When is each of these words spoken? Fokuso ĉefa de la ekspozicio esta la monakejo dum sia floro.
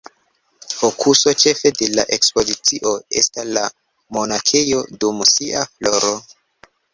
Fokuso 0.77 1.33
ĉefa 1.43 1.71
de 1.81 1.89
la 1.99 2.05
ekspozicio 2.17 2.93
esta 3.21 3.45
la 3.59 3.67
monakejo 4.19 4.83
dum 5.05 5.23
sia 5.35 5.63
floro. 5.77 6.13